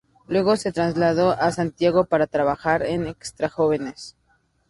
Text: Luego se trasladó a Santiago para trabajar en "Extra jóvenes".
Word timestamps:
Luego 0.27 0.55
se 0.57 0.71
trasladó 0.71 1.29
a 1.33 1.51
Santiago 1.51 2.05
para 2.05 2.25
trabajar 2.25 2.81
en 2.83 3.05
"Extra 3.05 3.49
jóvenes". 3.49 4.15